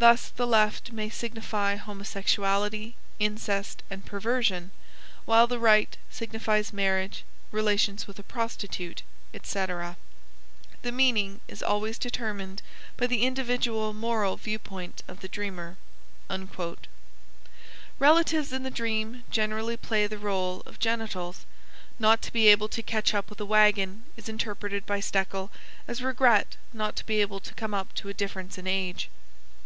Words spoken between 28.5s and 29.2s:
in age.